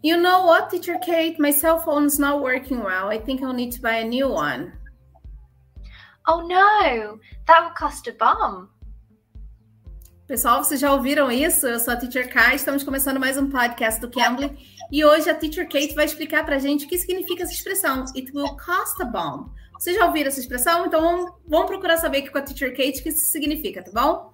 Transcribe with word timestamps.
You 0.00 0.16
know 0.16 0.44
what, 0.44 0.70
Teacher 0.70 0.96
Kate? 1.04 1.40
My 1.40 1.50
cell 1.50 1.80
phone 1.80 2.04
is 2.04 2.20
not 2.20 2.40
working 2.40 2.84
well. 2.84 3.08
I 3.08 3.18
think 3.18 3.42
I'll 3.42 3.52
need 3.52 3.72
to 3.72 3.82
buy 3.82 3.96
a 3.96 4.04
new 4.04 4.28
one. 4.28 4.72
Oh 6.24 6.46
no, 6.46 7.18
that 7.46 7.64
would 7.64 7.74
cost 7.74 8.06
a 8.06 8.12
bomb. 8.12 8.68
Pessoal, 10.28 10.62
vocês 10.62 10.78
já 10.78 10.92
ouviram 10.92 11.32
isso? 11.32 11.66
Eu 11.66 11.80
sou 11.80 11.94
a 11.94 11.96
Teacher 11.96 12.32
Kai, 12.32 12.54
estamos 12.54 12.84
começando 12.84 13.18
mais 13.18 13.36
um 13.38 13.50
podcast 13.50 14.00
do 14.00 14.10
Cambly 14.10 14.56
e 14.92 15.04
hoje 15.04 15.28
a 15.28 15.34
Teacher 15.34 15.66
Kate 15.68 15.94
vai 15.94 16.04
explicar 16.04 16.44
para 16.44 16.56
a 16.56 16.58
gente 16.60 16.84
o 16.84 16.88
que 16.88 16.98
significa 16.98 17.42
essa 17.42 17.52
expressão. 17.52 18.04
It 18.14 18.30
will 18.32 18.56
cost 18.56 19.02
a 19.02 19.04
bomb. 19.04 19.50
Vocês 19.72 19.96
já 19.96 20.06
ouviram 20.06 20.28
essa 20.28 20.38
expressão? 20.38 20.86
Então 20.86 21.34
vamos 21.44 21.66
procurar 21.66 21.96
saber 21.96 22.18
aqui 22.18 22.30
com 22.30 22.38
a 22.38 22.42
Teacher 22.42 22.70
Kate 22.70 23.00
o 23.00 23.02
que 23.02 23.08
isso 23.08 23.32
significa, 23.32 23.82
tá 23.82 23.90
bom? 23.92 24.32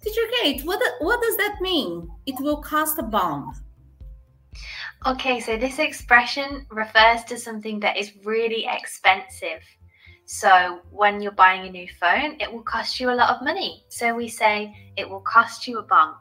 Teacher 0.00 0.30
Kate, 0.30 0.64
what, 0.64 0.82
what 1.02 1.20
does 1.20 1.36
that 1.36 1.60
mean? 1.60 2.08
It 2.26 2.40
will 2.42 2.62
cost 2.62 2.98
a 2.98 3.02
bomb. 3.02 3.63
Okay, 5.06 5.38
so 5.38 5.58
this 5.58 5.78
expression 5.78 6.66
refers 6.70 7.24
to 7.24 7.36
something 7.36 7.78
that 7.80 7.98
is 7.98 8.12
really 8.24 8.66
expensive. 8.66 9.60
So 10.24 10.80
when 10.90 11.20
you're 11.20 11.32
buying 11.32 11.66
a 11.66 11.70
new 11.70 11.86
phone, 12.00 12.36
it 12.40 12.50
will 12.50 12.62
cost 12.62 12.98
you 12.98 13.10
a 13.10 13.14
lot 13.14 13.28
of 13.28 13.42
money. 13.42 13.84
So 13.90 14.14
we 14.14 14.28
say 14.28 14.74
it 14.96 15.08
will 15.08 15.20
cost 15.20 15.68
you 15.68 15.78
a 15.78 15.82
bomb. 15.82 16.14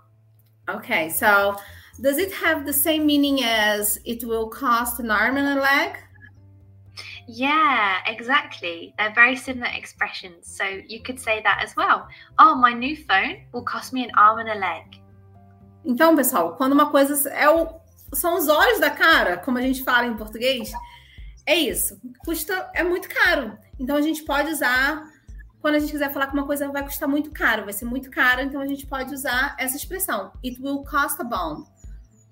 Okay, 0.69 1.09
so 1.09 1.55
does 2.01 2.17
it 2.17 2.33
have 2.33 2.65
the 2.65 2.73
same 2.73 3.05
meaning 3.05 3.43
as 3.43 3.99
it 4.03 4.25
will 4.25 4.49
cost 4.49 4.99
an 4.99 5.11
arm 5.11 5.37
and 5.37 5.57
a 5.57 5.61
leg? 5.61 5.95
Yeah, 7.25 7.99
exactly. 8.05 8.93
They're 8.97 9.13
very 9.13 9.37
similar 9.37 9.71
expressions. 9.73 10.53
So 10.57 10.65
you 10.65 11.01
could 11.01 11.19
say 11.19 11.41
that 11.43 11.61
as 11.63 11.73
well. 11.77 12.07
Oh, 12.37 12.55
my 12.55 12.73
new 12.73 12.97
phone 12.97 13.45
will 13.53 13.63
cost 13.63 13.93
me 13.93 14.03
an 14.03 14.11
arm 14.17 14.39
and 14.39 14.49
a 14.49 14.55
leg. 14.55 14.99
Então, 15.85 16.15
pessoal, 16.15 16.55
quando 16.55 16.73
uma 16.73 16.89
coisa 16.89 17.29
é 17.29 17.49
o, 17.49 17.82
são 18.13 18.37
os 18.37 18.47
olhos 18.47 18.79
da 18.79 18.89
cara, 18.89 19.37
como 19.37 19.57
a 19.57 19.61
gente 19.61 19.83
fala 19.83 20.07
em 20.07 20.15
português, 20.15 20.71
é 21.45 21.55
isso. 21.55 21.99
Custa 22.19 22.69
é 22.73 22.83
muito 22.83 23.09
caro. 23.09 23.57
Então 23.79 23.95
a 23.95 24.01
gente 24.01 24.23
pode 24.23 24.51
usar 24.51 25.03
quando 25.63 25.75
a 25.75 25.79
gente 25.79 25.93
quiser 25.93 26.11
falar 26.11 26.27
que 26.27 26.33
uma 26.33 26.45
coisa 26.45 26.67
vai 26.69 26.83
custar 26.83 27.07
muito 27.07 27.31
caro, 27.31 27.63
vai 27.63 27.71
ser 27.71 27.85
muito 27.85 28.11
caro, 28.11 28.41
então 28.41 28.59
a 28.59 28.67
gente 28.67 28.85
pode 28.85 29.13
usar 29.13 29.55
essa 29.57 29.77
expressão. 29.77 30.33
It 30.43 30.61
will 30.61 30.83
cost 30.83 31.21
a 31.21 31.23
bomb. 31.23 31.65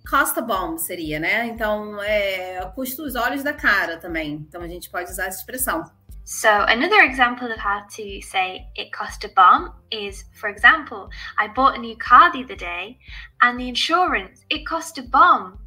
Cost 0.09 0.37
a 0.37 0.41
bomb 0.41 0.77
seria, 0.77 1.17
né? 1.17 1.45
Então, 1.45 2.01
é, 2.03 2.59
custa 2.75 3.01
os 3.03 3.15
olhos 3.15 3.41
da 3.41 3.53
cara 3.53 3.95
também. 3.95 4.33
Então 4.33 4.61
a 4.61 4.67
gente 4.67 4.89
pode 4.89 5.09
usar 5.09 5.27
essa 5.27 5.39
expressão. 5.39 5.89
So, 6.25 6.47
another 6.47 7.09
example 7.09 7.47
of 7.47 7.57
how 7.57 7.81
to 7.95 8.21
say 8.21 8.67
it 8.77 8.91
cost 8.91 9.25
a 9.25 9.29
bomb 9.29 9.71
is, 9.91 10.25
for 10.33 10.49
example, 10.49 11.09
I 11.37 11.47
bought 11.47 11.77
a 11.77 11.81
new 11.81 11.97
car 11.97 12.31
the 12.33 12.43
other 12.43 12.57
day 12.57 12.97
and 13.41 13.57
the 13.57 13.69
insurance, 13.69 14.45
it 14.51 14.65
cost 14.65 14.99
a 14.99 15.03
bomb 15.03 15.57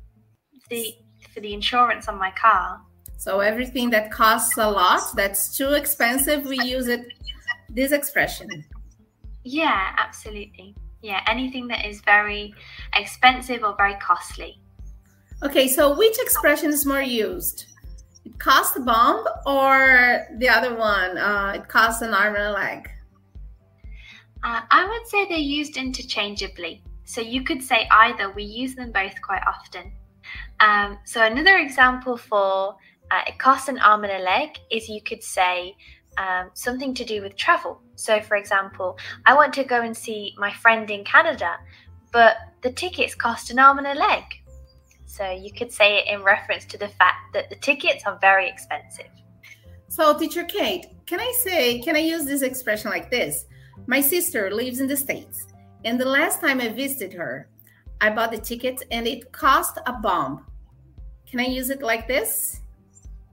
the, 0.68 0.94
for 1.32 1.40
the 1.40 1.52
insurance 1.52 2.08
on 2.08 2.18
my 2.18 2.30
car. 2.32 2.80
So 3.16 3.40
everything 3.40 3.90
that 3.90 4.10
costs 4.10 4.58
a 4.58 4.68
lot, 4.68 5.02
that's 5.14 5.56
too 5.56 5.72
expensive, 5.72 6.44
we 6.44 6.58
use 6.60 6.88
it 6.88 7.06
this 7.68 7.92
expression. 7.92 8.48
Yeah, 9.44 9.94
absolutely. 9.96 10.74
Yeah, 11.02 11.20
anything 11.26 11.68
that 11.68 11.84
is 11.86 12.00
very 12.00 12.54
expensive 12.94 13.62
or 13.62 13.74
very 13.76 13.94
costly. 13.96 14.58
Okay, 15.42 15.68
so 15.68 15.96
which 15.96 16.18
expression 16.18 16.70
is 16.70 16.86
more 16.86 17.02
used? 17.02 17.66
It 18.24 18.38
costs 18.38 18.76
a 18.76 18.80
bomb 18.80 19.24
or 19.44 20.26
the 20.38 20.48
other 20.48 20.74
one? 20.74 21.18
Uh, 21.18 21.52
it 21.56 21.68
costs 21.68 22.00
an 22.00 22.14
arm 22.14 22.36
and 22.36 22.44
a 22.44 22.52
leg? 22.52 22.88
Uh, 24.42 24.60
I 24.70 24.86
would 24.86 25.06
say 25.06 25.26
they're 25.26 25.38
used 25.38 25.76
interchangeably. 25.76 26.82
So 27.04 27.20
you 27.20 27.42
could 27.42 27.62
say 27.62 27.86
either. 27.90 28.30
We 28.30 28.44
use 28.44 28.74
them 28.74 28.92
both 28.92 29.20
quite 29.20 29.42
often. 29.46 29.92
Um, 30.60 30.98
so 31.04 31.22
another 31.22 31.58
example 31.58 32.16
for 32.16 32.76
uh, 33.10 33.22
it 33.26 33.38
costs 33.38 33.68
an 33.68 33.78
arm 33.78 34.04
and 34.04 34.12
a 34.12 34.24
leg 34.24 34.58
is 34.70 34.88
you 34.88 35.02
could 35.02 35.22
say 35.22 35.76
um, 36.18 36.50
something 36.54 36.94
to 36.94 37.04
do 37.04 37.22
with 37.22 37.36
travel. 37.36 37.80
So, 37.96 38.20
for 38.20 38.36
example, 38.36 38.98
I 39.26 39.34
want 39.34 39.52
to 39.54 39.64
go 39.64 39.82
and 39.82 39.96
see 39.96 40.34
my 40.38 40.52
friend 40.52 40.90
in 40.90 41.04
Canada, 41.04 41.56
but 42.12 42.36
the 42.62 42.72
tickets 42.72 43.14
cost 43.14 43.50
an 43.50 43.58
arm 43.58 43.78
and 43.78 43.86
a 43.86 43.94
leg. 43.94 44.22
So, 45.06 45.30
you 45.30 45.52
could 45.52 45.72
say 45.72 45.98
it 45.98 46.08
in 46.08 46.22
reference 46.22 46.64
to 46.66 46.78
the 46.78 46.88
fact 46.88 47.34
that 47.34 47.50
the 47.50 47.56
tickets 47.56 48.04
are 48.06 48.18
very 48.20 48.48
expensive. 48.48 49.10
So, 49.88 50.16
teacher 50.18 50.44
Kate, 50.44 50.86
can 51.06 51.20
I 51.20 51.32
say, 51.42 51.80
can 51.80 51.96
I 51.96 52.00
use 52.00 52.24
this 52.24 52.42
expression 52.42 52.90
like 52.90 53.10
this? 53.10 53.46
My 53.86 54.00
sister 54.00 54.50
lives 54.50 54.80
in 54.80 54.88
the 54.88 54.96
States, 54.96 55.46
and 55.84 56.00
the 56.00 56.08
last 56.08 56.40
time 56.40 56.60
I 56.60 56.68
visited 56.68 57.12
her, 57.12 57.48
I 58.00 58.10
bought 58.10 58.30
the 58.30 58.38
ticket 58.38 58.82
and 58.90 59.06
it 59.06 59.32
cost 59.32 59.78
a 59.86 59.92
bomb. 59.92 60.46
Can 61.26 61.40
I 61.40 61.46
use 61.46 61.70
it 61.70 61.82
like 61.82 62.06
this? 62.06 62.60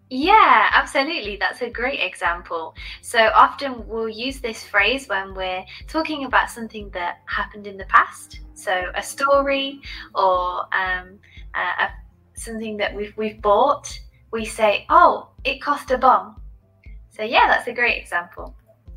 Yeah, 0.10 0.70
absolutely. 0.74 1.38
That's 1.38 1.62
a 1.62 1.70
great 1.70 2.02
example. 2.02 2.76
So 3.02 3.20
often 3.34 3.88
we'll 3.88 4.10
use 4.10 4.42
this 4.42 4.64
phrase 4.64 5.08
when 5.08 5.34
we're 5.34 5.64
talking 5.88 6.26
about 6.26 6.50
something 6.50 6.90
that 6.90 7.20
happened 7.28 7.66
in 7.66 7.78
the 7.78 7.86
past. 7.86 8.42
So 8.54 8.92
a 8.94 9.02
story 9.02 9.80
or 10.14 10.68
um, 10.76 11.18
uh, 11.56 11.86
a, 11.86 11.90
something 12.34 12.76
that 12.78 12.94
we've, 12.94 13.14
we've 13.16 13.42
bought. 13.42 13.88
We 14.34 14.44
say, 14.46 14.86
oh, 14.90 15.30
it 15.46 15.62
cost 15.62 15.92
a 15.92 15.98
bomb. 15.98 16.42
So 17.10 17.24
yeah, 17.24 17.48
that's 17.48 17.68
a 17.68 17.74
great 17.74 18.02
example. 18.02 18.56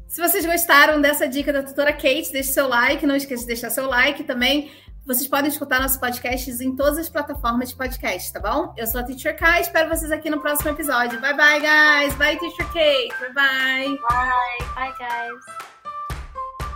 Se 0.09 0.21
vocês 0.21 0.47
gostaram 0.47 1.01
dessa 1.01 1.27
dica 1.29 1.53
da 1.53 1.63
tutora 1.63 1.93
Kate, 1.93 2.31
deixe 2.33 2.53
seu 2.53 2.69
like, 2.69 3.05
não 3.05 3.17
esqueça 3.17 3.43
de 3.43 3.49
deixar 3.49 3.71
seu 3.71 3.89
like 3.89 4.23
também. 4.25 4.71
Vocês 5.07 5.29
podem 5.29 5.51
escutar 5.51 5.81
nossos 5.81 5.99
podcasts 5.99 6.61
em 6.63 6.75
todas 6.75 6.97
as 6.97 7.11
plataformas 7.11 7.69
de 7.69 7.77
podcast, 7.77 8.33
tá 8.33 8.41
bom? 8.41 8.73
Eu 8.75 8.87
sou 8.87 9.03
a 9.03 9.05
Teacher 9.05 9.37
Kai, 9.37 9.61
espero 9.61 9.91
vocês 9.91 10.11
aqui 10.11 10.31
no 10.31 10.41
próximo 10.41 10.71
episódio. 10.71 11.21
Bye 11.21 11.37
bye, 11.37 11.61
guys. 11.61 12.15
Bye, 12.15 12.39
Teacher 12.39 12.67
Kate. 12.73 13.13
Bye 13.21 13.33
bye. 13.35 13.99
Bye. 14.09 14.67
Bye, 14.75 14.95
guys. 14.99 15.45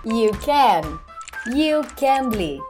You 0.04 0.32
can. 0.44 1.00
You 1.54 1.82
can 1.96 2.28
bleed. 2.28 2.67